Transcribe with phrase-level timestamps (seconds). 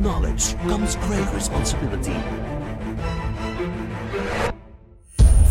[0.00, 2.16] knowledge comes great responsibility.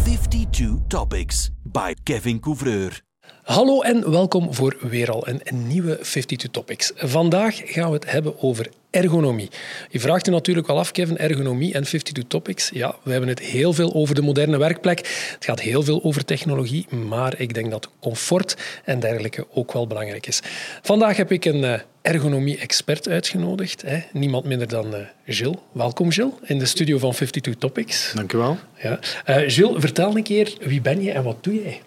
[0.04, 3.09] 52 Topics by Kevin Couvreur.
[3.50, 6.92] Hallo en welkom voor weer al een, nieuwe 52 Topics.
[6.96, 9.50] Vandaag gaan we het hebben over ergonomie.
[9.90, 12.70] Je vraagt je natuurlijk al af, Kevin, ergonomie en 52 Topics.
[12.74, 14.98] Ja, we hebben het heel veel over de moderne werkplek.
[15.34, 19.88] Het gaat heel veel over technologie, maar ik denk dat comfort en dergelijke ook wel
[19.88, 20.42] belangrijk is.
[20.82, 23.82] Vandaag heb ik een eh, ergonomie-expert uitgenodigd.
[23.82, 24.00] Hè.
[24.14, 25.58] Niemand minder dan uh, Gilles.
[25.72, 28.12] Welkom, Gilles, in de studio van 52 Topics.
[28.16, 28.58] Dank u wel.
[28.82, 29.00] Ja.
[29.26, 31.82] Uh, Gilles, vertel een keer, wie ben je en wat doe jij?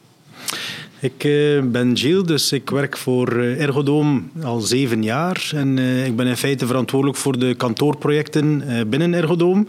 [1.02, 5.50] Ik uh, ben Gilles, dus ik werk voor uh, Ergodoom al zeven jaar.
[5.54, 9.68] En uh, ik ben in feite verantwoordelijk voor de kantoorprojecten binnen Ergodoom.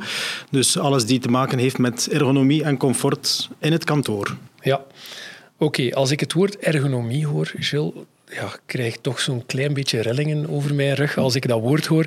[0.49, 4.35] Dus alles die te maken heeft met ergonomie en comfort in het kantoor.
[4.61, 4.81] Ja,
[5.57, 5.89] oké.
[5.93, 7.91] Als ik het woord ergonomie hoor, Gilles,
[8.29, 12.05] ja, krijg toch zo'n klein beetje rillingen over mijn rug als ik dat woord hoor.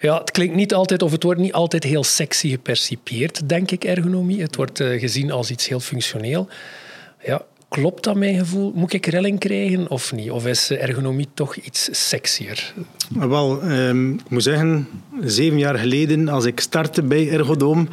[0.00, 3.84] Ja, het klinkt niet altijd, of het wordt niet altijd heel sexy gepercipieerd, denk ik,
[3.84, 4.40] ergonomie.
[4.40, 6.48] Het wordt gezien als iets heel functioneel.
[7.24, 8.72] Ja, Klopt dat mijn gevoel?
[8.74, 10.30] Moet ik relling krijgen of niet?
[10.30, 12.74] Of is ergonomie toch iets sexier?
[13.08, 14.88] Wel, um, ik moet zeggen,
[15.20, 17.88] zeven jaar geleden, als ik startte bij Ergodoom,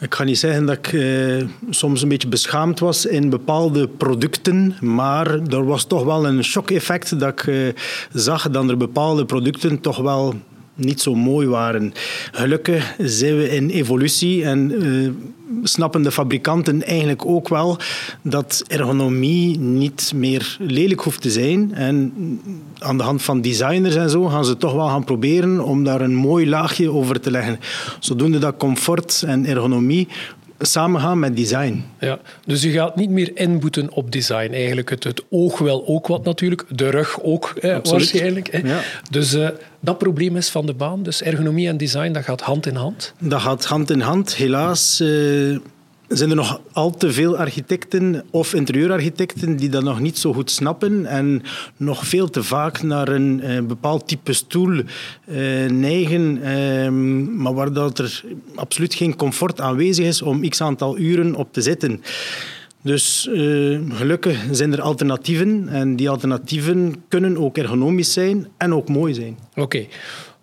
[0.00, 4.76] ik ga niet zeggen dat ik uh, soms een beetje beschaamd was in bepaalde producten,
[4.80, 7.68] maar er was toch wel een shock-effect dat ik uh,
[8.12, 10.34] zag dat er bepaalde producten toch wel
[10.74, 11.92] niet zo mooi waren.
[12.32, 15.10] Gelukkig zijn we in evolutie en uh,
[15.62, 17.78] snappen de fabrikanten eigenlijk ook wel
[18.22, 21.74] dat ergonomie niet meer lelijk hoeft te zijn.
[21.74, 22.12] En
[22.78, 26.00] aan de hand van designers en zo gaan ze toch wel gaan proberen om daar
[26.00, 27.58] een mooi laagje over te leggen.
[28.00, 30.08] Zodoende dat comfort en ergonomie
[30.58, 31.84] samengaan met design.
[32.00, 34.52] Ja, dus u gaat niet meer inboeten op design.
[34.52, 38.48] Eigenlijk het, het oog wel ook wat natuurlijk, de rug ook hè, waarschijnlijk.
[38.50, 38.58] Hè.
[38.58, 38.80] Ja.
[39.10, 39.48] Dus uh,
[39.84, 41.02] dat probleem is van de baan.
[41.02, 43.14] Dus ergonomie en design, dat gaat hand in hand?
[43.18, 44.34] Dat gaat hand in hand.
[44.34, 45.00] Helaas...
[45.00, 45.58] Uh,
[46.08, 50.50] zijn er nog al te veel architecten of interieurarchitecten die dat nog niet zo goed
[50.50, 51.42] snappen en
[51.76, 54.82] nog veel te vaak naar een eh, bepaald type stoel
[55.24, 55.36] eh,
[55.70, 56.88] neigen, eh,
[57.38, 58.24] maar waar dat er
[58.54, 62.02] absoluut geen comfort aanwezig is om x aantal uren op te zitten.
[62.84, 68.88] Dus uh, gelukkig zijn er alternatieven en die alternatieven kunnen ook ergonomisch zijn en ook
[68.88, 69.38] mooi zijn.
[69.50, 69.60] Oké.
[69.60, 69.88] Okay.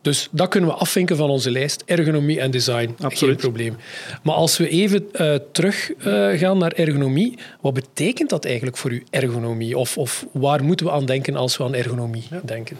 [0.01, 1.83] Dus dat kunnen we afvinken van onze lijst.
[1.85, 3.41] Ergonomie en design, Absoluut.
[3.41, 3.75] geen probleem.
[4.23, 8.91] Maar als we even uh, terug uh, gaan naar ergonomie, wat betekent dat eigenlijk voor
[8.91, 9.77] u, ergonomie?
[9.77, 12.41] Of, of waar moeten we aan denken als we aan ergonomie ja.
[12.45, 12.77] denken?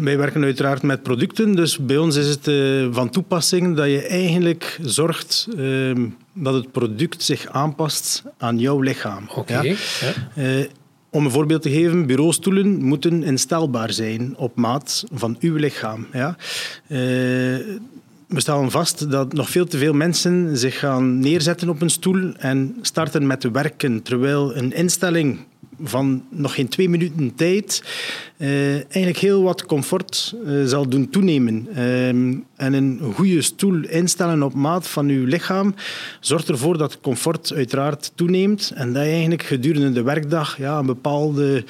[0.00, 4.02] Wij werken uiteraard met producten, dus bij ons is het uh, van toepassing dat je
[4.02, 6.06] eigenlijk zorgt ehm,
[6.36, 9.24] dat het product zich aanpast aan jouw lichaam.
[9.28, 9.38] Oké.
[9.38, 9.76] Okay.
[10.34, 10.66] Ja?
[11.10, 16.06] Om een voorbeeld te geven, bureaustoelen moeten instelbaar zijn op maat van uw lichaam.
[16.12, 16.36] Ja?
[16.88, 16.98] Uh,
[18.26, 22.32] we stellen vast dat nog veel te veel mensen zich gaan neerzetten op een stoel
[22.36, 25.38] en starten met werken, terwijl een instelling
[25.82, 27.82] van nog geen twee minuten tijd
[28.38, 31.68] uh, eigenlijk heel wat comfort uh, zal doen toenemen.
[31.70, 35.74] Uh, en een goede stoel instellen op maat van uw lichaam
[36.20, 40.86] zorgt ervoor dat comfort uiteraard toeneemt en dat je eigenlijk gedurende de werkdag ja, een
[40.86, 41.64] bepaalde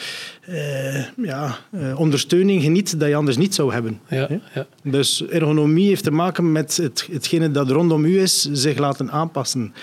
[1.16, 1.58] ja,
[1.96, 4.00] ondersteuning geniet dat je anders niet zou hebben.
[4.08, 4.66] Ja, ja.
[4.82, 9.74] Dus ergonomie heeft te maken met het, hetgene dat rondom u is, zich laten aanpassen.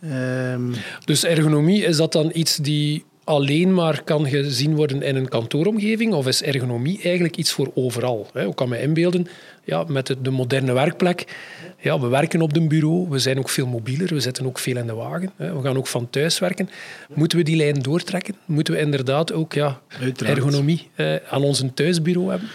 [0.00, 0.72] Ehm,
[1.04, 6.12] dus ergonomie, is dat dan iets die alleen maar kan gezien worden in een kantooromgeving?
[6.12, 8.26] Of is ergonomie eigenlijk iets voor overal?
[8.34, 9.26] Ik kan me inbeelden,
[9.64, 11.24] ja, met de, moderne werkplek,
[11.80, 14.76] ja, we werken op een bureau, we zijn ook veel mobieler, we zitten ook veel
[14.76, 16.68] in de wagen, we gaan ook van thuis werken.
[17.14, 18.34] Moeten we die lijn doortrekken?
[18.44, 19.80] Moeten we inderdaad ook ja,
[20.24, 20.90] ergonomie
[21.30, 22.48] aan ons thuisbureau hebben?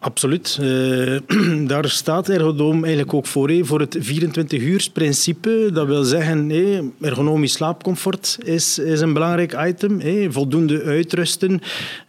[0.00, 0.58] Absoluut.
[0.60, 1.18] Uh,
[1.72, 5.72] daar staat ergodoom eigenlijk ook voor, hé, voor het 24-uursprincipe.
[5.72, 10.00] Dat wil zeggen, hé, ergonomisch slaapcomfort is, is een belangrijk item.
[10.32, 11.60] Voldoende uitrusten.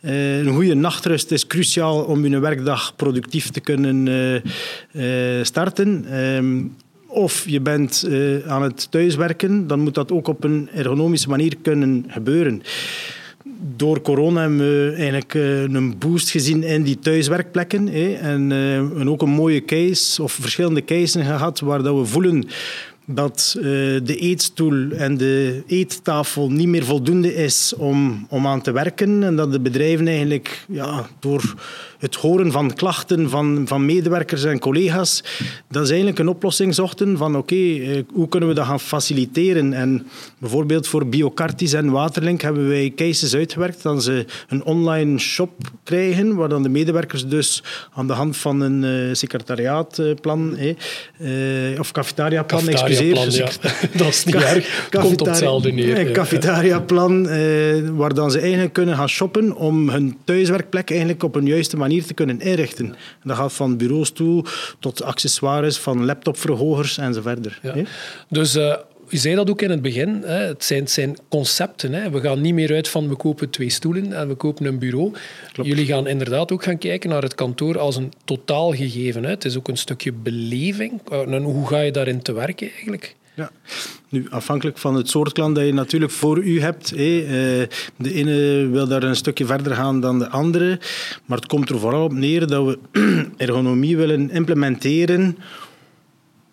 [0.01, 4.07] Uh, een goede nachtrust is cruciaal om je werkdag productief te kunnen
[4.91, 6.05] uh, starten.
[6.05, 6.63] Ehm,
[7.07, 8.07] of je bent
[8.47, 12.61] aan het thuiswerken, dan moet dat ook op een ergonomische manier kunnen gebeuren
[13.59, 17.87] door corona hebben we eigenlijk eh, een boost gezien in die thuiswerkplekken.
[18.19, 22.47] En, eh, ook een mooie case, of verschillende cases gehad, waar dat we voelen
[23.11, 23.63] dat uh,
[24.03, 29.23] de eetstoel en de eettafel niet meer voldoende is om, om aan te werken.
[29.23, 31.55] En dat de bedrijven eigenlijk ja, door
[31.99, 35.23] het horen van klachten van, van medewerkers en collega's,
[35.69, 39.73] dat is eigenlijk een oplossing zochten van oké, eh, hoe kunnen we dat gaan faciliteren?
[39.73, 40.07] En
[40.37, 45.51] bijvoorbeeld voor Biocartis en Waterlink hebben wij cases uitgewerkt dat ze een online shop
[45.83, 47.63] krijgen, waar dan de medewerkers dus
[47.93, 53.31] aan de hand van een uh, secretariaatplan eh, of cafetariaplan, excuseer.
[53.31, 53.49] Ja.
[53.97, 55.99] dat is niet erg, komt op hetzelfde neer.
[55.99, 57.27] Een cafetariaplan,
[57.95, 61.88] waar dan ze eigenlijk kunnen gaan shoppen om hun thuiswerkplek eigenlijk op een juiste manier
[61.97, 62.95] te kunnen inrichten.
[63.23, 64.45] Dat gaat van bureaus toe
[64.79, 67.59] tot accessoires, van laptopverhogers en zo verder.
[67.61, 67.75] Ja.
[68.29, 68.75] Dus uh,
[69.09, 70.37] u zei dat ook in het begin, hè.
[70.37, 71.93] Het, zijn, zijn concepten.
[71.93, 72.09] Hè.
[72.09, 75.13] We gaan niet meer uit van we kopen twee stoelen en we kopen een bureau.
[75.61, 79.23] Jullie gaan inderdaad ook gaan kijken naar het kantoor als een totaal gegeven.
[79.23, 79.29] Hè.
[79.29, 81.01] Het is ook een stukje beleving.
[81.09, 83.15] En hoe ga je daarin te werken eigenlijk?
[83.39, 83.51] Ja.
[84.09, 86.91] Nu, afhankelijk van het soort klant dat je natuurlijk voor u hebt.
[86.91, 86.97] Eh,
[87.95, 90.79] de ene wil daar een stukje verder gaan dan de andere.
[91.25, 92.79] Maar het komt er vooral op neer dat we
[93.37, 95.37] ergonomie willen implementeren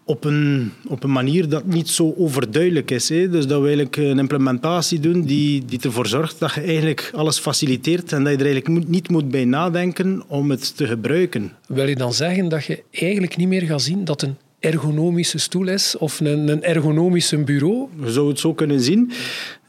[0.04, 3.06] op een, op een manier dat niet zo overduidelijk is.
[3.06, 7.38] Dus dat we eigenlijk een implementatie doen die, die ervoor zorgt dat je eigenlijk alles
[7.38, 11.52] faciliteert en dat je er eigenlijk niet moet bij nadenken om het te gebruiken.
[11.66, 14.36] Wil je dan zeggen dat je eigenlijk niet meer gaat zien dat een
[14.66, 17.88] ergonomische stoel is of een, een ergonomische bureau?
[18.04, 19.12] Je zou het zo kunnen zien.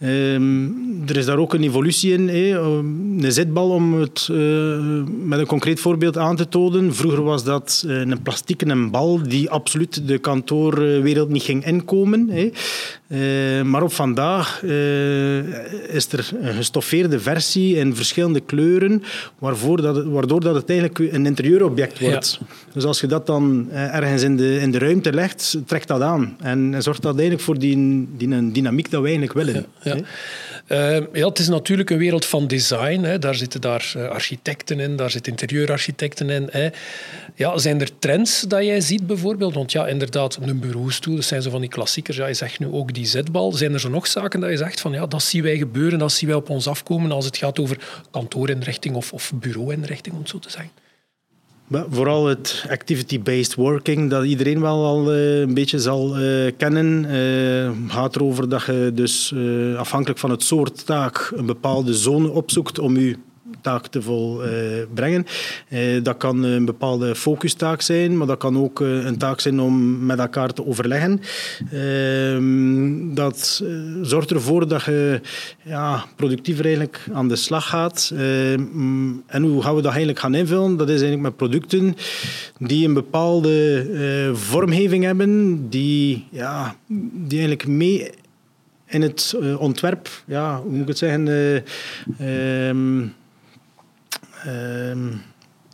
[0.03, 2.27] Um, er is daar ook een evolutie in.
[2.27, 2.59] Hè.
[2.59, 6.95] Een zitbal, om het uh, met een concreet voorbeeld aan te tonen.
[6.95, 12.29] Vroeger was dat uh, een plastieke bal die absoluut de kantoorwereld niet ging inkomen.
[13.07, 14.63] Uh, maar op vandaag
[15.87, 19.03] is er een gestoffeerde versie in verschillende kleuren,
[19.39, 22.37] waarvoor dat het, waardoor dat het eigenlijk een interieurobject wordt.
[22.39, 22.45] Ja.
[22.73, 26.35] Dus als je dat dan ergens in de, in de ruimte legt, trekt dat aan.
[26.39, 29.65] En zorgt dat eigenlijk voor die, die dynamiek dat wij eigenlijk willen.
[29.81, 29.95] Ja.
[29.95, 30.01] Ja.
[30.67, 33.01] Uh, ja, het is natuurlijk een wereld van design.
[33.01, 33.19] Hè.
[33.19, 36.47] Daar zitten daar uh, architecten in, daar zitten interieurarchitecten in.
[36.51, 36.69] Hè.
[37.35, 39.53] Ja, zijn er trends dat jij ziet bijvoorbeeld?
[39.53, 42.17] Want ja, inderdaad, een bureaustoel, dat zijn zo van die klassiekers.
[42.17, 43.51] Ja, je zegt nu ook die zetbal.
[43.51, 46.11] Zijn er zo nog zaken dat je zegt van ja, dat zien wij gebeuren, dat
[46.11, 47.77] zien wij op ons afkomen als het gaat over
[48.11, 50.71] kantoorinrichting of, of bureauinrichting, om het zo te zeggen?
[51.69, 57.93] Vooral het activity-based working, dat iedereen wel al uh, een beetje zal uh, kennen, uh,
[57.93, 59.33] gaat erover dat je dus
[59.77, 63.15] afhankelijk van het soort taak een bepaalde zone opzoekt om je
[63.67, 65.25] taak te volbrengen.
[65.67, 69.59] Eh, dat kan een bepaalde focustaak zijn, maar dat kan ook eh, een taak zijn
[69.59, 71.21] om met elkaar te overleggen.
[71.71, 73.69] Ehm, dat eh,
[74.01, 75.21] zorgt ervoor dat je
[75.63, 78.11] ja, productiever eigenlijk aan de slag gaat.
[78.13, 80.77] Ehm, en hoe gaan we dat eigenlijk gaan invullen?
[80.77, 81.95] Dat is eigenlijk met producten
[82.57, 83.85] die een bepaalde
[84.33, 86.75] vormgeving hebben, die, ja,
[87.27, 88.11] die eigenlijk mee
[88.87, 92.75] in het ontwerp, ja, hoe moet ik het zeggen, uh,
[94.45, 95.07] Ehm,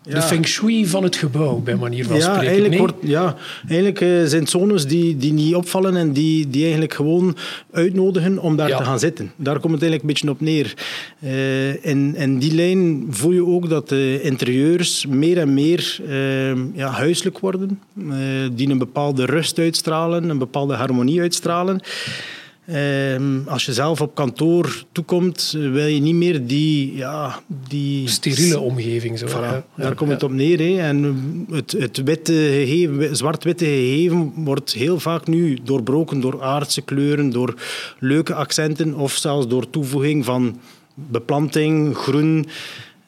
[0.04, 2.46] de feng shui van het gebouw, bij manier van ja, spreken.
[2.46, 3.36] Eigenlijk wordt, ja,
[3.68, 7.36] eigenlijk uh, zijn het zones die, die niet opvallen en die, die eigenlijk gewoon
[7.72, 9.32] uitnodigen om daar te gaan zitten.
[9.36, 10.74] Daar komt het eigenlijk een beetje op neer.
[11.20, 16.76] Uh, in, in die lijn voel je ook dat de interieurs meer en meer uh,
[16.76, 17.80] ja, huiselijk worden.
[17.98, 18.16] Eh,
[18.54, 21.82] die een bepaalde rust uitstralen, een bepaalde harmonie uitstralen.
[22.66, 26.96] Ehm, als je zelf op kantoor toekomt, wil je niet meer die...
[26.96, 29.20] Ja, die Steriele omgeving.
[29.20, 29.28] Zo.
[29.28, 30.80] Ja, daar komt het op neer.
[30.80, 37.30] En het, het witte gegeven, zwart-witte gegeven wordt heel vaak nu doorbroken door aardse kleuren,
[37.30, 37.54] door
[38.00, 40.60] leuke accenten of zelfs door toevoeging van
[40.94, 42.48] beplanting, groen...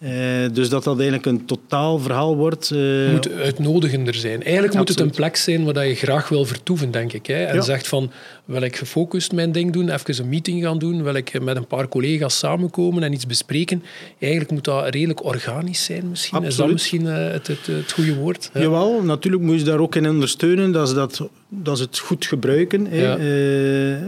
[0.05, 0.11] Uh,
[0.53, 2.71] dus dat dat eigenlijk een totaal verhaal wordt.
[2.73, 4.43] Uh, het moet uitnodigender zijn.
[4.43, 7.25] Eigenlijk moet het een plek zijn waar je graag wil vertoeven, denk ik.
[7.25, 7.43] Hè?
[7.43, 8.11] En zegt van,
[8.45, 11.67] wil ik gefocust mijn ding doen, even een meeting gaan doen, wil ik met een
[11.67, 13.83] paar collega's samenkomen en iets bespreken.
[14.19, 16.43] Eigenlijk moet dat redelijk organisch zijn misschien.
[16.43, 18.49] Is dat misschien uh, het, het, het, goede woord?
[18.53, 18.59] Ja.
[18.59, 20.71] Jawel, natuurlijk moet je daar ook in ondersteunen.
[20.71, 21.29] Dat is, dat,
[21.63, 22.87] dat is het goed gebruiken.
[22.91, 23.17] Ja.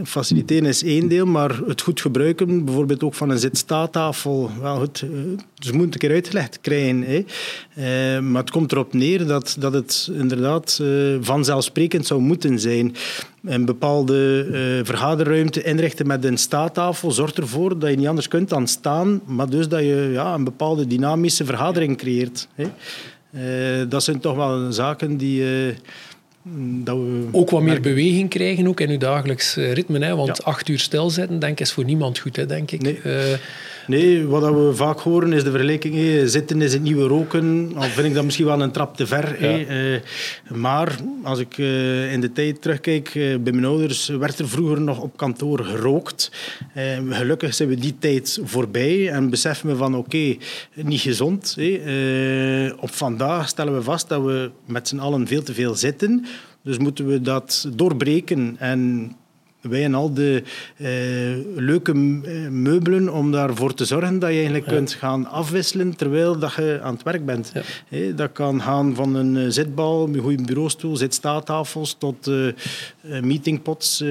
[0.04, 5.04] faciliteren is één deel, maar het goed gebruiken, bijvoorbeeld ook van een zit-staattafel, wel, het,
[5.54, 6.76] dus moet een keer uitgelegd krijgen.
[7.08, 10.82] Uh, maar het komt erop neer dat, dat het inderdaad
[11.20, 12.94] vanzelfsprekend zou moeten zijn.
[13.44, 18.48] Een bepaalde uh, vergaderruimte inrichten met een staattafel zorgt ervoor dat je niet anders kunt
[18.48, 22.48] dan staan, maar dus dat je ja, een bepaalde dynamische vergadering creëert.
[22.54, 22.68] Hè.
[23.88, 25.44] dat zijn toch wel zaken die...
[26.84, 30.04] Dat we ook wat meer beweging krijgen ook in uw dagelijks ritme.
[30.04, 30.16] Hè?
[30.16, 32.82] Want acht uur stilzitten, denk ik, is voor niemand goed, hè, denk ik.
[32.82, 33.00] Nee.
[33.88, 37.72] Nee, wat we vaak horen is de vergelijking, hé, zitten is het nieuwe roken.
[37.74, 39.40] Al vind ik dat misschien wel een trap te ver.
[39.40, 39.64] hé.
[39.64, 40.00] Eh,
[40.56, 44.80] maar als ik eh, in de tijd terugkijk, eh, bij mijn ouders werd er vroeger
[44.80, 46.30] nog op kantoor gerookt.
[47.08, 50.36] Gelukkig zijn we die tijd voorbij en beseffen we van oké,
[50.74, 51.56] niet gezond.
[51.58, 52.72] hé.
[52.80, 56.24] Op vandaag stellen we vast dat we met z'n allen veel te veel zitten.
[56.62, 59.12] Dus moeten we dat doorbreken en
[59.60, 60.42] wij en al de
[60.76, 60.86] eh,
[61.56, 66.54] leuke eh, meubelen om daarvoor te zorgen dat je eigenlijk kunt gaan afwisselen terwijl dat
[66.54, 67.52] je aan het werk bent.
[67.88, 68.12] Ja.
[68.12, 72.30] Dat kan gaan van een eh, zitbal, een goede bureaustoel, zitstaattafels tot
[73.22, 74.04] meetingpots.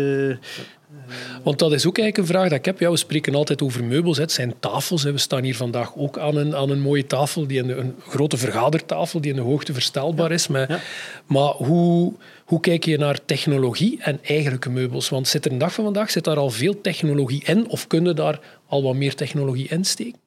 [1.44, 2.80] Want dat is ook eigenlijk een vraag dat ik heb.
[2.80, 4.18] Ja, we spreken altijd over meubels.
[4.18, 5.04] Het zijn tafels.
[5.04, 5.12] hè.
[5.12, 7.96] We staan hier vandaag ook aan een, aan een mooie tafel, die in de, een
[8.08, 10.48] grote vergadertafel die in de hoogte verstelbaar is.
[10.48, 10.80] Maar, Ja.
[11.26, 12.14] maar hoe,
[12.46, 15.10] hoe kijk je naar technologie en eigenlijke meubels?
[15.10, 17.70] Want zit er een dag van vandaag zit daar al veel technologie in?
[17.70, 20.20] Of kunnen daar al wat meer technologie in steken?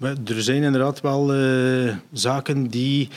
[0.00, 3.08] Er zijn inderdaad wel eh, zaken die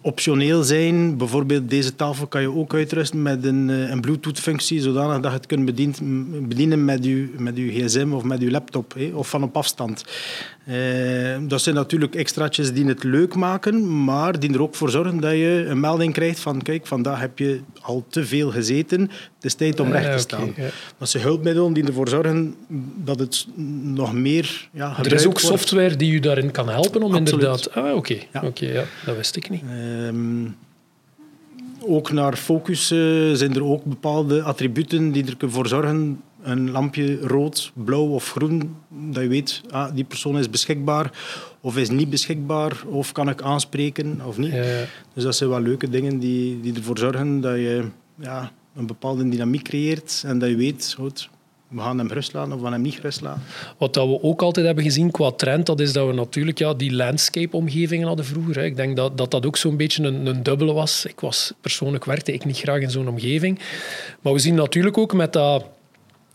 [0.00, 1.16] optioneel zijn.
[1.16, 5.36] Bijvoorbeeld deze tafel kan je ook uitrusten met een, eh, een Bluetooth-functie, zodanig dat je
[5.36, 5.64] het kunt
[6.48, 10.04] bedienen met je, met uw gsm of met je laptop, of van op afstand.
[10.64, 10.76] Eh,
[11.40, 15.32] dat zijn natuurlijk extraatjes die het leuk maken, maar die er ook voor zorgen dat
[15.32, 19.54] je een melding krijgt van kijk, vandaag heb je al te veel gezeten, het is
[19.54, 20.52] tijd om recht te staan.
[20.56, 20.68] ja.
[20.98, 22.54] Dat zijn hulpmiddelen die ervoor zorgen
[23.04, 23.46] dat het
[23.82, 25.60] nog meer ja, Er is ook wordt.
[25.60, 27.32] software die u daarin kan helpen om Absoluut.
[27.32, 27.74] inderdaad...
[27.74, 28.16] Ah, oké.
[28.32, 28.42] Ja.
[28.44, 29.62] Oké, ja, dat wist ik niet.
[29.70, 30.44] Ehm,
[31.80, 32.98] ook naar focus eh,
[33.32, 36.20] zijn er ook bepaalde attributen die ervoor zorgen.
[36.48, 41.10] Een lampje rood, blauw of groen, dat je weet, ah, die persoon is beschikbaar
[41.60, 44.52] of is niet beschikbaar, of kan ik aanspreken of niet.
[44.52, 44.84] Ja.
[45.14, 47.84] Dus dat zijn wel leuke dingen die, die ervoor zorgen dat je
[48.18, 51.28] ja, een bepaalde dynamiek creëert en dat je weet, goed,
[51.68, 53.42] we gaan hem gerust laten of we gaan hem niet gerust laten.
[53.78, 56.74] Wat dat we ook altijd hebben gezien qua trend, dat is dat we natuurlijk ja,
[56.74, 58.56] die landscape-omgevingen hadden vroeger.
[58.56, 58.64] Hè.
[58.64, 61.04] Ik denk dat dat, dat ook zo'n beetje een, een dubbele was.
[61.04, 63.58] Ik was persoonlijk werkte ik niet graag in zo'n omgeving.
[64.20, 65.64] Maar we zien natuurlijk ook met dat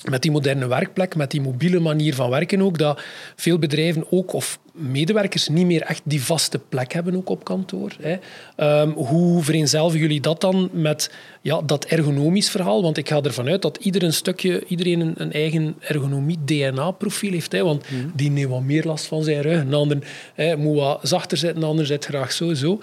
[0.10, 3.02] met die moderne werkplek, met die mobiele manier van werken ook, dat
[3.36, 7.92] veel bedrijven ook, of medewerkers, niet meer echt die vaste plek hebben ook op kantoor.
[8.02, 8.16] Hè.
[8.56, 12.82] Ehm, hoe vereenzelvigen jullie dat dan met ja, dat ergonomisch verhaal?
[12.82, 17.52] Want ik ga ervan uit dat ieder een stukje, iedereen een, een eigen ergonomie-DNA-profiel heeft.
[17.52, 17.64] Hè.
[17.64, 19.98] Want die neemt wat meer last van zijn rug, een ander
[20.34, 22.80] hè, moet wat zachter zitten, een ander zit graag zo, zo.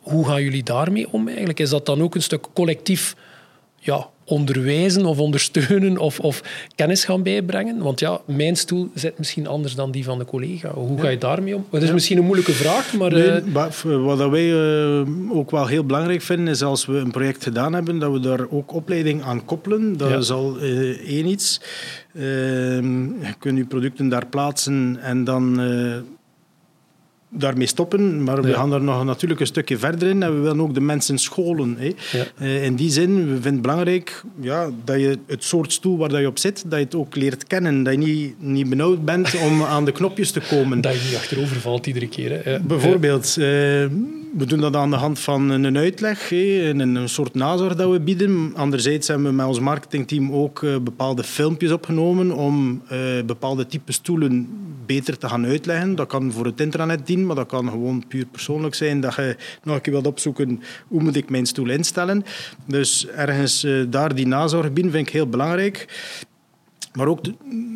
[0.00, 1.60] Hoe gaan jullie daarmee om eigenlijk?
[1.60, 3.16] Is dat dan ook een stuk collectief
[3.78, 6.42] ja, onderwijzen of ondersteunen of, of
[6.74, 7.78] kennis gaan bijbrengen?
[7.78, 10.70] Want ja, mijn stoel zit misschien anders dan die van de collega.
[10.72, 11.66] Hoe ga je daarmee om?
[11.70, 13.12] Dat is misschien een moeilijke vraag, maar...
[13.12, 17.42] Nee, eh, wat wij eh, ook wel heel belangrijk vinden, is als we een project
[17.42, 19.96] gedaan hebben, dat we daar ook opleiding aan koppelen.
[19.96, 20.16] Dat Ja.
[20.16, 20.68] is al eh,
[21.08, 21.60] één iets.
[22.14, 25.60] Ehm, je kunt je producten daar plaatsen en dan
[27.38, 28.22] daarmee stoppen.
[28.22, 28.54] Maar we Ja.
[28.54, 31.76] gaan daar nog natuurlijk een stukje verder in en we willen ook de mensen scholen.
[31.78, 31.92] Hè.
[32.18, 32.24] Ja.
[32.38, 36.08] Eh, in die zin, we vinden het belangrijk ja, dat je het soort stoel waar
[36.08, 37.82] dat je op zit, dat je het ook leert kennen.
[37.82, 40.80] Dat je niet, niet benauwd bent om aan de knopjes te komen.
[40.80, 42.44] dat je niet achterover valt iedere keer.
[42.44, 42.60] Hè.
[42.60, 43.44] Bijvoorbeeld, eh,
[44.36, 47.90] we doen dat aan de hand van een uitleg, hè, en een, soort nazorg dat
[47.90, 48.52] we bieden.
[48.56, 52.82] Anderzijds hebben we met ons marketingteam ook eh, bepaalde filmpjes opgenomen om
[53.26, 54.48] bepaalde type stoelen
[54.86, 55.94] beter te gaan uitleggen.
[55.94, 59.00] Dat kan voor het intranet dienen, maar dat kan gewoon puur persoonlijk zijn.
[59.00, 62.24] Dat je nog een keer wilt opzoeken, hoe moet ik mijn stoel instellen.
[62.66, 65.86] Dus ergens eh, daar die nazorg bieden vind ik heel belangrijk.
[66.94, 67.20] Maar ook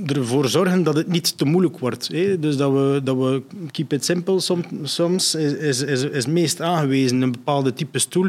[0.06, 2.08] ervoor zorgen dat het niet te moeilijk wordt.
[2.12, 2.38] Hè?
[2.38, 7.22] Dus dat we, dat we keep it simple soms, soms is, is, is, meest aangewezen.
[7.22, 8.28] Een bepaalde type stoel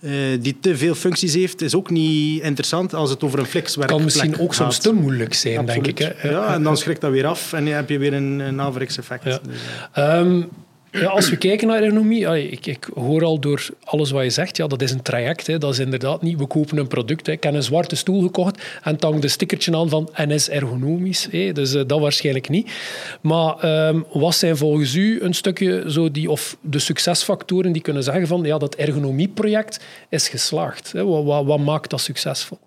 [0.00, 3.88] eh, die te veel functies heeft, is ook niet interessant als het over een flexwerk
[3.88, 5.98] kan misschien ook soms te moeilijk zijn, denk ik.
[5.98, 6.30] Hè.
[6.30, 8.98] Ja, en dan schrikt dat weer af en dan heb je weer een, een averechts
[8.98, 9.24] effect.
[9.24, 9.38] Ja.
[9.42, 9.56] Dus,
[9.92, 10.42] eh, Ehm,
[10.90, 14.56] ja, als we kijken naar ergonomie, ik, ik hoor al door alles wat je zegt,
[14.56, 15.46] ja, dat is een traject.
[15.46, 15.58] Hè.
[15.58, 17.26] Dat is inderdaad niet, we kopen een product.
[17.26, 17.32] Hè.
[17.32, 21.28] Ik heb een zwarte stoel gekocht en hangt een stickertje aan van NS ergonomisch.
[21.30, 21.52] Hè.
[21.52, 22.70] Dus eh, dat waarschijnlijk niet.
[23.20, 28.02] Maar ehm, wat zijn volgens u een stukje zo die, of de succesfactoren die kunnen
[28.02, 30.92] zeggen van ja, dat ergonomieproject is geslaagd?
[30.92, 31.04] Hè.
[31.04, 32.58] Wat, wat maakt dat succesvol?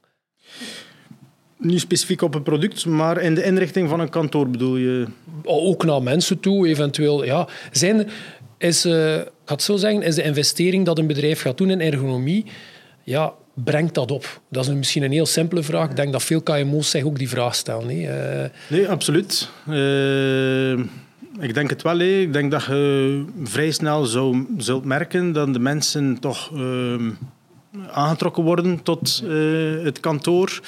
[1.60, 5.06] Niet specifiek op een product, maar in de inrichting van een kantoor bedoel je.
[5.44, 7.26] ook naar mensen toe, eventueel.
[7.26, 8.08] Ja, zijn
[8.58, 11.70] is, eh, ik ga het zo zeggen, is de investering dat een bedrijf gaat doen
[11.70, 12.46] in ergonomie,
[13.04, 14.42] ja, brengt dat op?
[14.50, 15.90] Dat is misschien een heel simpele vraag.
[15.90, 17.88] Ik denk dat veel KMO's zich ook die vraag stellen.
[17.88, 18.08] Nee?
[18.08, 19.50] Eh, Nee, absoluut.
[19.68, 20.72] Eh,
[21.40, 22.00] ik denk het wel.
[22.00, 22.20] hè.
[22.20, 27.10] Ik denk dat je vrij snel zou, zult merken dat de mensen toch ehm,
[27.92, 30.62] aangetrokken worden tot uh, het kantoor.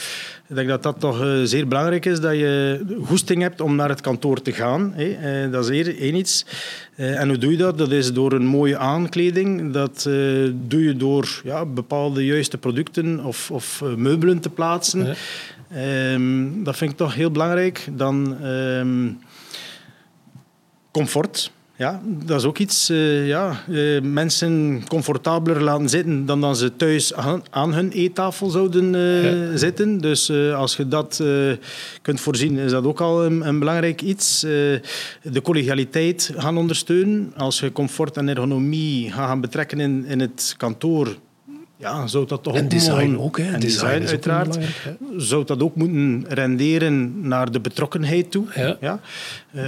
[0.52, 3.90] Ik denk dat dat toch uh, zeer belangrijk is, dat je goesting hebt om naar
[3.90, 4.94] het kantoor te gaan.
[4.96, 5.46] Hè.
[5.46, 6.46] Uh, dat is één iets.
[6.96, 7.78] en hoe doe je dat?
[7.78, 9.74] Dat is door een mooie aankleding.
[9.74, 10.04] Dat
[10.54, 15.16] doe je door ja, bepaalde juiste producten of, of meubelen te plaatsen.
[15.70, 16.14] Ja.
[16.14, 17.88] Um, dat vind ik toch heel belangrijk.
[17.92, 19.20] Dan um,
[20.92, 21.52] comfort.
[21.82, 22.90] Ja, dat is ook iets.
[22.90, 28.50] Uh, ja, uh, mensen comfortabeler laten zitten dan dan ze thuis aan, aan hun eettafel
[28.50, 29.58] zouden uh, ja.
[29.58, 29.98] zitten.
[29.98, 31.24] Dus als je dat
[32.02, 34.40] kunt voorzien, is dat ook al een, een belangrijk iets.
[34.40, 37.34] de collegialiteit gaan ondersteunen.
[37.38, 41.18] Als je comfort en ergonomie gaan betrekken in, in het kantoor,
[41.82, 43.52] ja, zou dat toch en ook design mogen, ook, hè?
[43.54, 44.58] En design, design, uiteraard.
[45.18, 48.46] Zou dat ook moeten renderen naar de betrokkenheid toe.
[48.56, 48.78] Ja.
[48.82, 49.00] ja?
[49.56, 49.64] Uh,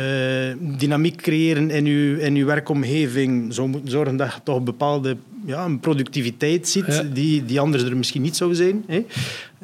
[0.78, 5.18] dynamiek creëren in uw, in uw werkomgeving zou moeten zorgen dat je toch een bepaalde
[5.46, 7.04] ja, een productiviteit ziet Ja.
[7.14, 8.84] die, die anders er misschien niet zou zijn.
[8.88, 9.06] Hè?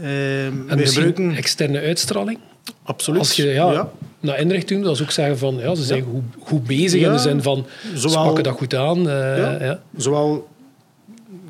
[0.01, 1.37] Uh, En we misschien gebruiken...
[1.37, 2.39] externe uitstraling.
[2.83, 3.19] Absoluut.
[3.19, 3.89] Als je ja, ja.
[4.19, 7.17] naar inrichting dat is ook zeggen van ja, ze zijn goed, goed bezig in de
[7.17, 7.65] zin van
[7.95, 8.97] ze pakken dat goed aan.
[9.09, 9.63] eh, Ja.
[9.63, 9.79] ja.
[9.97, 10.47] Zowel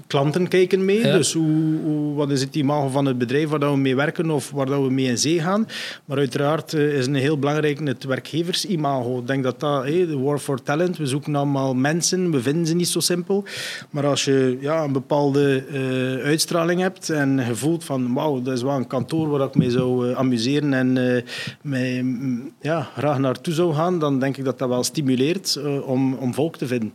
[0.10, 1.18] klanten kijken mee, Ja.
[1.18, 4.30] dus hoe, hoe, wat is het imago van het bedrijf waar dat we mee werken
[4.30, 5.68] of waar dat we mee in zee gaan.
[6.06, 9.20] Maar uiteraard eh, is een heel belangrijk het werkgeversimago.
[9.20, 12.68] Ik denk dat dat, hé, de war for talent, we zoeken allemaal mensen, we vinden
[12.68, 13.44] ze niet zo simpel.
[13.90, 18.54] Maar als je ja, een bepaalde eh, uitstraling hebt en je voelt van wauw, dat
[18.54, 21.24] is wel een kantoor waar ik mee zou eh, amuseren en
[21.62, 26.14] mij, mm, ja, graag naartoe zou gaan, dan denk ik dat dat wel stimuleert om,
[26.14, 26.94] om volk te vinden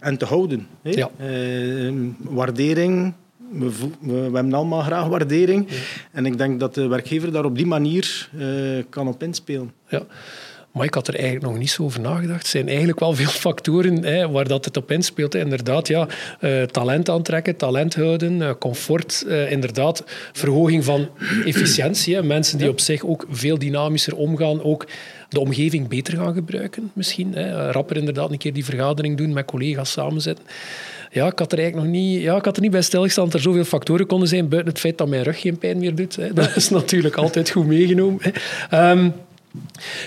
[0.00, 0.66] en te houden.
[0.82, 0.90] Hè?
[0.90, 1.10] Ja.
[2.54, 3.14] Waardering.
[3.50, 3.70] We,
[4.00, 5.68] we, hebben allemaal graag waardering.
[6.12, 8.48] En ik denk dat de werkgever daar op die manier eh,
[8.88, 9.72] kan op inspelen.
[9.88, 10.02] Ja.
[10.72, 12.42] Maar ik had er eigenlijk nog niet zo over nagedacht.
[12.42, 15.34] Er zijn eigenlijk wel veel factoren hè, waar dat het op inspeelt.
[15.34, 16.08] Inderdaad, ja,
[16.40, 19.26] eh, talent aantrekken, talent houden, eh, comfort.
[19.48, 21.08] inderdaad, verhoging van
[21.44, 22.14] efficiëntie.
[22.14, 22.22] Hè.
[22.22, 24.86] Mensen die op zich ook veel dynamischer omgaan, ook
[25.28, 27.34] de omgeving beter gaan gebruiken misschien.
[27.34, 27.70] Hè.
[27.70, 30.44] Rapper inderdaad een keer die vergadering doen, met collega's samenzitten.
[31.14, 33.34] Ja, ik had er eigenlijk nog niet, ja, ik had er niet bij stilgestaan dat
[33.34, 36.16] er zoveel factoren konden zijn, buiten het feit dat mijn rug geen pijn meer doet.
[36.16, 36.32] Hè.
[36.32, 38.20] Dat is natuurlijk altijd goed meegenomen.
[38.22, 38.30] Hè.
[38.70, 39.10] Ehm,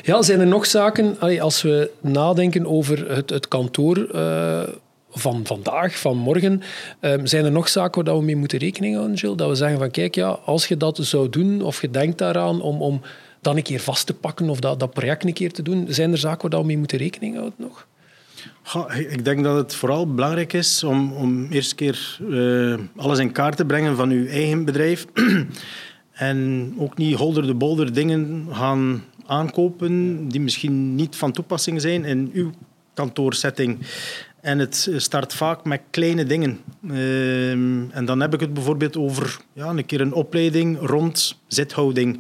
[0.04, 4.64] ja, zijn er nog zaken, als we nadenken over het, het kantoor eh,
[5.10, 6.62] van vandaag, van morgen,
[7.00, 9.36] ehm, zijn er nog zaken waar we mee moeten rekening houden, Jill?
[9.36, 12.62] Dat we zeggen van, kijk, ja, als je dat zou doen, of je denkt daaraan
[12.62, 13.02] om, om
[13.42, 16.12] dat een keer vast te pakken of dat, dat project een keer te doen, zijn
[16.12, 17.88] er zaken waar we mee moeten rekening houden nog?
[18.68, 23.20] Goh, ik denk dat het vooral belangrijk is om, om eerst een keer eh, alles
[23.20, 25.06] in kaart te brengen van uw eigen bedrijf.
[26.12, 32.06] en ook niet holder de bolder dingen gaan aankopen die misschien niet van toepassing zijn
[32.06, 32.52] in uw
[32.94, 33.80] kantoorsetting.
[34.42, 36.60] En het start vaak met kleine dingen.
[36.84, 42.20] Ehm, en dan heb ik het bijvoorbeeld over ja, een keer een opleiding rond zithouding.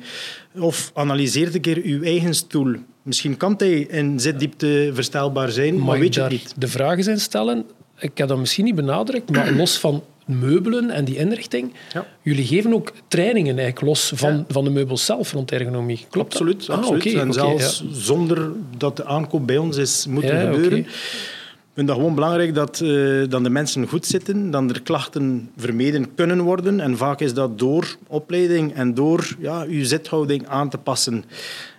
[0.55, 2.75] Of analyseer een keer uw eigen stoel.
[3.07, 6.53] Misschien kan hij in zitdiepte verstelbaar zijn, maar Mag weet je het niet.
[6.57, 7.65] de vragen zijn stellen?
[7.99, 12.05] Ik heb dat misschien niet benadrukt, maar los van meubelen en die inrichting, Ja.
[12.21, 14.45] jullie geven ook trainingen eigenlijk los van, Ja.
[14.47, 16.05] van de meubels zelf rond ergonomie.
[16.09, 16.41] Klopt dat?
[16.41, 17.05] Absoluut, Ah, absoluut.
[17.07, 17.93] oké, en zelfs ja.
[17.99, 20.79] zonder dat de aankoop bij ons is moeten Ja, gebeuren.
[20.79, 20.87] oké.
[20.87, 22.89] Ik vind dat gewoon belangrijk dat, eh,
[23.29, 26.79] dat de mensen goed zitten, dat er klachten vermeden kunnen worden.
[26.79, 31.23] En vaak is dat door opleiding en door ja, uw zithouding aan te passen.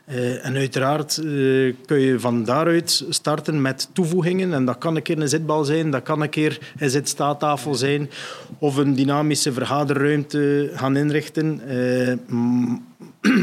[0.09, 1.25] Eh, en uiteraard eh,
[1.87, 4.53] kun je van daaruit starten met toevoegingen.
[4.53, 8.11] En dat kan een keer een zitbal zijn, dat kan een keer een zitstaattafel zijn.
[8.59, 11.61] Of een dynamische vergaderruimte gaan inrichten.
[11.69, 12.15] Eh,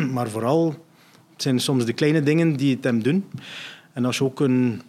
[0.15, 0.67] maar vooral,
[1.33, 3.25] het zijn soms de kleine dingen die het hem doen.
[3.93, 4.81] En als je ook een,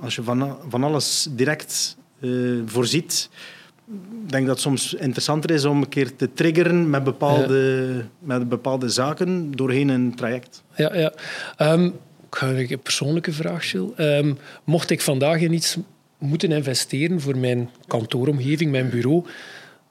[0.00, 1.96] als je van, van alles direct
[2.66, 3.28] voorziet,
[3.92, 8.48] ik denk dat het soms interessanter is om een keer te triggeren met bepaalde, met
[8.48, 10.62] bepaalde zaken doorheen een traject.
[10.74, 11.12] Ja, ja.
[11.56, 11.84] Ehm,
[12.30, 13.72] ik ga een persoonlijke vraag.
[13.96, 15.76] Ehm, mocht ik vandaag in iets
[16.18, 19.24] moeten investeren voor mijn kantooromgeving, mijn bureau,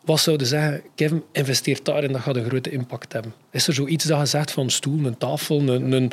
[0.06, 3.34] wat zouden zeggen, Kevin, investeer daarin, dat gaat een grote impact hebben.
[3.52, 6.12] Is er zoiets dat je zegt van een stoel, een tafel, een, een,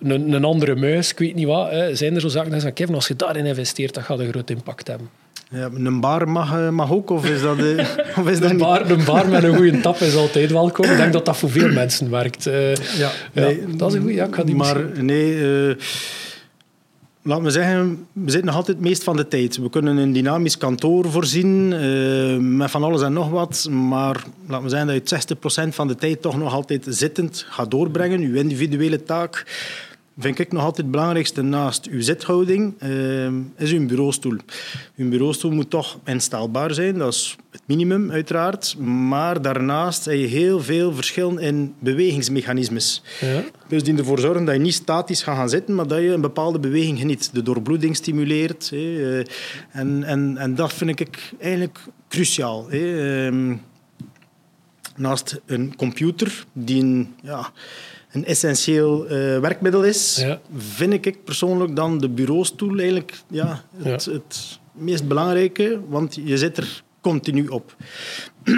[0.00, 1.70] een, een andere muis, ik weet niet wat.
[1.70, 1.94] Hè.
[1.94, 4.28] Zijn er zo zaken dat je zegt, Kevin, als je daarin investeert, dat gaat een
[4.28, 5.08] grote impact hebben?
[5.50, 7.88] Ja, een bar mag, eh, mag ook, of is dat, eh,
[8.20, 10.84] of is dat Een bar, een bar met een goede tap is altijd welkom.
[10.84, 12.46] Ik denk dat dat voor veel mensen werkt.
[12.46, 14.14] Eh, Ja, ja, dat is een goede.
[14.14, 15.74] Ja, ik ga die maar misschien- nee, eh,
[17.22, 19.56] laat me zeggen, we zitten nog altijd het meest van de tijd.
[19.56, 21.68] We kunnen een dynamisch kantoor voorzien
[22.56, 25.88] met van alles en nog wat, maar laat me zeggen dat je het 60% van
[25.88, 29.44] de tijd toch nog altijd zittend gaat doorbrengen, je individuele taak.
[30.18, 34.36] Vind ik nog altijd het belangrijkste naast uw zithouding, uh, is uw bureaustoel.
[34.96, 38.78] Uw bureaustoel moet toch instelbaar zijn, dat is het minimum uiteraard.
[38.78, 43.02] Maar daarnaast heb je heel veel verschillen in bewegingsmechanismes.
[43.20, 43.42] Ja.
[43.68, 46.20] Dus die ervoor zorgen dat je niet statisch gaat gaan zitten, maar dat je een
[46.20, 47.30] bepaalde beweging geniet.
[47.32, 48.70] De doorbloeding stimuleert.
[48.72, 52.70] Eh, en, en, en dat vind ik eigenlijk cruciaal.
[52.70, 53.54] Ehm,
[54.96, 57.14] naast een computer die een...
[57.22, 57.52] Ja,
[58.14, 60.40] een essentieel uh, werkmiddel is, ja.
[60.56, 64.12] vind ik persoonlijk dan de bureaustoel eigenlijk ja, het, ja.
[64.12, 67.76] het, meest belangrijke, want je zit er continu op.
[68.44, 68.54] en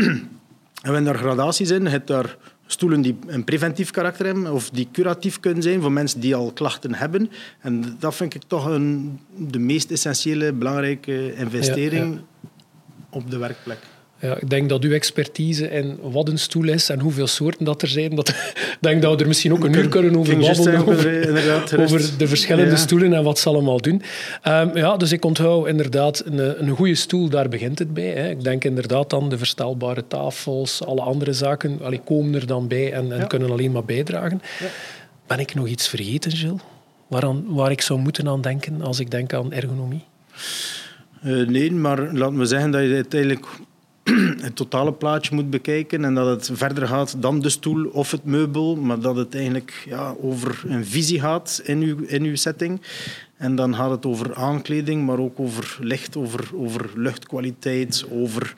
[0.83, 1.83] we hebben daar gradaties in.
[1.83, 5.93] Je hebt daar stoelen die een preventief karakter hebben of die curatief kunnen zijn voor
[5.93, 7.31] mensen die al klachten hebben.
[7.61, 12.49] En dat vind ik toch een, de meest essentiële, belangrijke investering ja,
[13.11, 13.79] op de werkplek.
[14.27, 17.83] Ja, ik denk dat uw expertise in wat een stoel is en hoeveel soorten dat
[17.83, 20.79] er zijn, dat, ik denk dat we er misschien ook een uur kunnen over babbelen,
[20.87, 22.77] over, over, de verschillende ja.
[22.77, 24.03] stoelen en wat ze allemaal doen.
[24.45, 28.11] Um, ja, dus ik onthoud inderdaad, een, een goede stoel, daar begint het bij.
[28.11, 28.31] Hè.
[28.31, 32.93] Ik denk inderdaad dan de verstelbare tafels, alle andere zaken, allee, komen er dan bij
[32.93, 33.25] en, en ja.
[33.25, 34.43] kunnen alleen maar bijdragen.
[35.27, 36.61] Ben ik nog iets vergeten, Gilles?
[37.07, 40.05] Waaraan, waar ik zou moeten aan denken als ik denk aan ergonomie?
[41.25, 43.47] Uh, nee, maar laten we zeggen dat je uiteindelijk
[44.47, 48.25] het totale plaatje moet bekijken en dat het verder gaat dan de stoel of het
[48.25, 52.81] meubel, maar dat het eigenlijk ja, over een visie gaat in uw, in uw setting.
[53.37, 58.55] En dan gaat het over aankleding, maar ook over licht, over, over luchtkwaliteit, over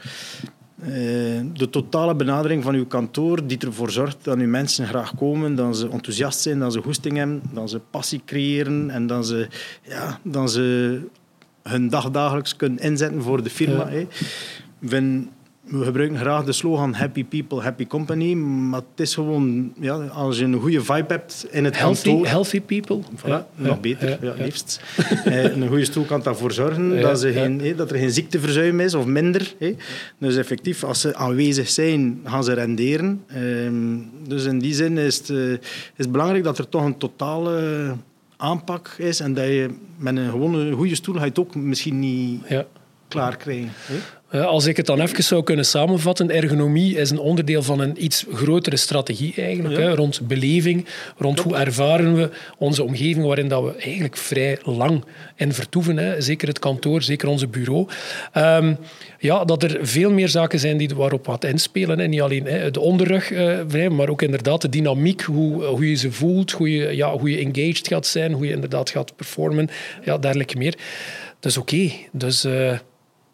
[0.80, 0.86] uh,
[1.52, 5.76] de totale benadering van uw kantoor die ervoor zorgt dat uw mensen graag komen, dat
[5.76, 9.48] ze enthousiast zijn, dat ze goesting hebben, dat ze passie creëren en dat ze,
[9.82, 11.00] ja, dat ze
[11.62, 13.90] hun dag dagelijks kunnen inzetten voor de firma.
[13.90, 14.04] Ja.
[14.78, 15.30] Wenn
[15.68, 18.34] we gebruiken graag de slogan Happy People, Happy Company.
[18.34, 22.26] Maar het is gewoon, ja, als je een goede vibe hebt in het healthy, kantoor...
[22.26, 23.00] Healthy people.
[23.16, 24.80] Voilà, ja, nog ja, beter, ja, liefst.
[25.24, 28.94] Eh, een goede stoel kan ervoor zorgen dat, ze geen, dat er geen ziekteverzuim is,
[28.94, 29.54] of minder.
[30.18, 33.24] Dus effectief, als ze aanwezig zijn, gaan ze renderen.
[33.26, 35.56] Ehm, dus in die zin is het, uh,
[35.96, 37.94] is belangrijk dat er toch een totale
[38.36, 39.20] aanpak is.
[39.20, 42.42] En dat je met een gewone goede stoel ga je het ook misschien niet
[43.08, 43.70] klaar krijgen.
[44.30, 48.24] Als ik het dan even zou kunnen samenvatten, ergonomie is een onderdeel van een iets
[48.32, 49.80] grotere strategie eigenlijk, ja.
[49.80, 50.86] hè, rond beleving,
[51.16, 55.04] rond hoe ervaren we onze omgeving waarin dat we eigenlijk vrij lang
[55.36, 56.20] in vertoeven, hè.
[56.20, 57.88] zeker het kantoor, zeker onze bureau.
[58.36, 58.76] Um,
[59.18, 62.00] ja, dat er veel meer zaken zijn die waarop wat inspelen.
[62.00, 65.94] En niet alleen hè, de onderrug, uh, maar ook inderdaad de dynamiek, hoe, hoe je
[65.94, 69.68] ze voelt, hoe je, ja, hoe je engaged gaat zijn, hoe je inderdaad gaat performen,
[70.04, 70.74] ja, dergelijke meer.
[71.40, 71.74] Dat is oké.
[71.74, 72.08] Okay.
[72.12, 72.44] Dus...
[72.44, 72.72] Uh,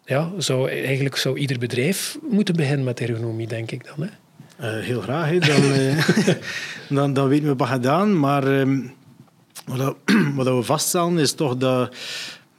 [0.05, 4.07] ja, zou, eigenlijk zou ieder bedrijf moeten beginnen met ergonomie, denk ik dan.
[4.07, 4.13] Hè?
[4.61, 5.37] Uh, heel graag.
[5.37, 6.05] Dan, uh,
[6.97, 8.19] dan, dan weten we wat gedaan.
[8.19, 8.85] Maar uh,
[9.65, 9.95] wat,
[10.35, 11.95] wat we vaststellen is toch dat,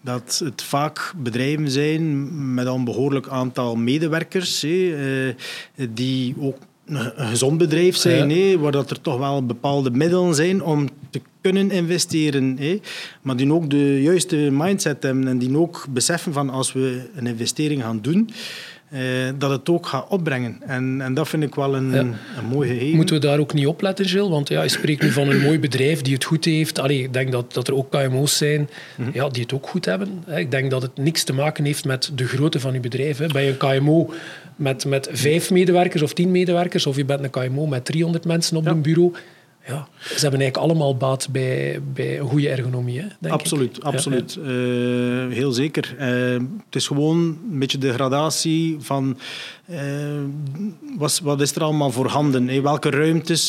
[0.01, 5.35] dat het vaak bedrijven zijn met een behoorlijk aantal medewerkers hè,
[5.91, 8.59] die ook een gezond bedrijf zijn, ja.
[8.59, 12.57] waar dat er toch wel bepaalde middelen zijn om te kunnen investeren.
[12.59, 12.81] Hé.
[13.23, 17.27] Maar die ook de juiste mindset hebben en die ook beseffen van als we een
[17.27, 18.31] investering gaan doen,
[18.89, 19.01] eh,
[19.39, 20.57] dat het ook gaat opbrengen.
[20.67, 21.99] En, en dat vind ik wel een, ja.
[21.99, 22.15] een
[22.51, 22.97] mooi gegeven.
[22.97, 24.29] Moeten we daar ook niet op letten, Gilles?
[24.29, 26.79] Want ja, je spreekt nu van een mooi bedrijf die het goed heeft.
[26.79, 29.15] Allee, ik denk dat, dat er ook KMO's zijn mm -hmm.
[29.15, 30.25] ja, die het ook goed hebben.
[30.37, 33.19] Ik denk dat het niks te maken heeft met de grootte van je bedrijf.
[33.19, 33.27] Hè.
[33.27, 34.11] Bij een KMO
[34.57, 38.57] met, met vijf medewerkers of tien medewerkers, of je bent een KMO met 300 mensen
[38.57, 38.71] op ja.
[38.71, 39.13] een bureau
[39.67, 43.01] ja, ze hebben eigenlijk allemaal baat bij, bij een goede ergonomie.
[43.01, 43.83] Hè, denk absoluut, ik.
[43.83, 44.39] absoluut.
[44.43, 45.27] Ja, ja.
[45.27, 45.95] Uh, heel zeker.
[45.99, 47.17] Uh, het is gewoon
[47.51, 49.19] een beetje de gradatie van
[49.71, 49.79] uh,
[50.99, 52.49] wat, wat, is er allemaal voorhanden?
[52.49, 53.49] Hey, welke ruimtes?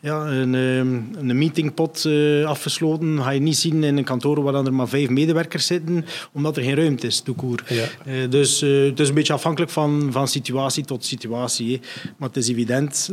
[0.00, 2.08] ja, een, een meetingpot
[2.44, 6.56] afgesloten ga je niet zien in een kantoor waar er maar vijf medewerkers zitten, omdat
[6.56, 7.64] er geen ruimte is, toekoer.
[7.68, 8.26] Ja.
[8.26, 11.80] dus het is een beetje afhankelijk van, van situatie tot situatie.
[12.16, 13.10] Maar het is evident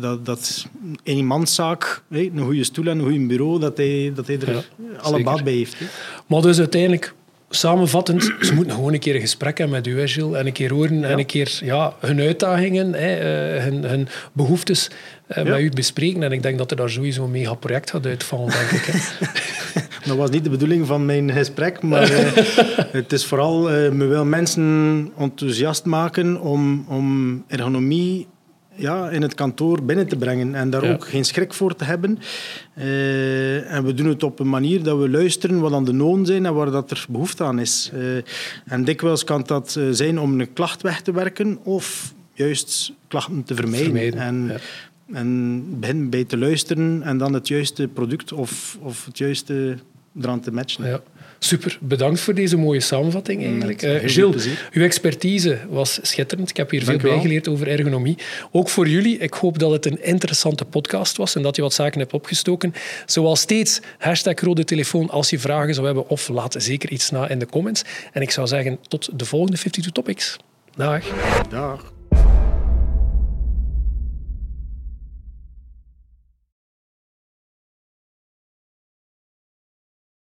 [0.00, 0.66] dat, dat
[1.04, 4.62] een manszaak, een goede stoel en een goed bureau, dat hij, dat hij er ja,
[5.00, 5.76] alle baat bij heeft.
[6.26, 7.14] Maar dus uiteindelijk,
[7.54, 10.72] samenvattend, ze moeten gewoon een keer een gesprek hebben met u, Gilles, en een keer
[10.72, 11.08] horen ja.
[11.08, 13.14] en een keer ja, hun uitdagingen, hè,
[13.60, 14.90] hun, hun behoeftes
[15.28, 16.22] uh, met u bespreken.
[16.22, 18.84] En ik denk dat er daar sowieso een mega project gaat uitvallen, denk ik.
[18.84, 18.98] Hè.
[20.08, 22.32] dat was niet de bedoeling van mijn gesprek, maar uh,
[23.00, 28.26] het is vooral, uh, me wil mensen enthousiast maken om, om ergonomie
[28.74, 30.92] ja, in het kantoor binnen te brengen en daar ja.
[30.92, 32.18] ook geen schrik voor te hebben.
[32.78, 36.26] Uh, en we doen het op een manier dat we luisteren wat aan de noden
[36.26, 37.90] zijn en waar dat er behoefte aan is.
[37.94, 38.16] Uh,
[38.66, 43.54] en dikwijls kan dat zijn om een klacht weg te werken of juist klachten te
[43.54, 43.86] vermijden.
[43.86, 44.58] vermijden en ja.
[45.12, 49.76] En begin bij te luisteren en dan het juiste product of, of het juiste
[50.20, 50.86] eraan te matchen.
[50.86, 51.02] Ja.
[51.44, 53.82] Super, bedankt voor deze mooie samenvatting eigenlijk.
[53.82, 56.50] Met heel Uh, Gilles, uw expertise was schitterend.
[56.50, 58.18] Ik heb hier Dank veel bijgeleerd over ergonomie.
[58.50, 59.18] Ook voor jullie.
[59.18, 62.74] Ik hoop dat het een interessante podcast was en dat je wat zaken hebt opgestoken.
[63.06, 67.28] Zoals steeds, hashtag rode telefoon als je vragen zou hebben of laat zeker iets na
[67.28, 67.82] in de comments.
[68.12, 70.36] En ik zou zeggen, tot de volgende 52 Topics.
[70.76, 71.04] Dag.
[71.50, 71.91] Dag.